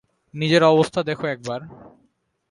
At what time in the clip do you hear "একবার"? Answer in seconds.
1.27-1.59